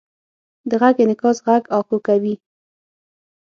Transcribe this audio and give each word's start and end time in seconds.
د 0.69 0.71
غږ 0.81 0.95
انعکاس 1.03 1.37
غږ 1.45 1.63
اکو 1.77 1.97
کوي. 2.07 2.33